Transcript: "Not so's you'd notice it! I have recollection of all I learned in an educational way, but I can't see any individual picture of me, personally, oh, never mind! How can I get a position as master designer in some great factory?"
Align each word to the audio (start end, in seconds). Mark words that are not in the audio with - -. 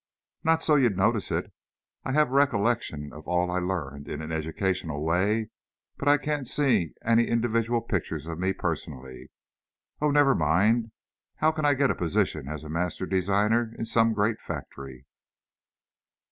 "Not 0.43 0.63
so's 0.63 0.81
you'd 0.81 0.97
notice 0.97 1.29
it! 1.29 1.53
I 2.03 2.13
have 2.13 2.31
recollection 2.31 3.13
of 3.13 3.27
all 3.27 3.51
I 3.51 3.59
learned 3.59 4.07
in 4.07 4.19
an 4.19 4.31
educational 4.31 5.03
way, 5.05 5.51
but 5.99 6.07
I 6.07 6.17
can't 6.17 6.47
see 6.47 6.95
any 7.05 7.27
individual 7.27 7.81
picture 7.81 8.15
of 8.15 8.39
me, 8.39 8.51
personally, 8.51 9.29
oh, 10.01 10.09
never 10.09 10.33
mind! 10.33 10.89
How 11.35 11.51
can 11.51 11.65
I 11.65 11.75
get 11.75 11.91
a 11.91 11.95
position 11.95 12.47
as 12.47 12.63
master 12.67 13.05
designer 13.05 13.75
in 13.77 13.85
some 13.85 14.13
great 14.13 14.39
factory?" 14.41 15.05